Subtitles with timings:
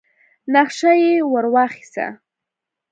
[0.53, 2.07] نخشه يې ور واخيسه.